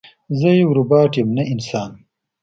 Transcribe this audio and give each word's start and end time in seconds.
زه 0.39 0.49
یو 0.61 0.69
روباټ 0.77 1.11
یم 1.19 1.29
نه 1.37 1.43
انسان 1.53 1.91